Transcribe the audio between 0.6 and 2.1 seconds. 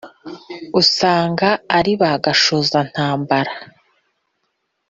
usanga ari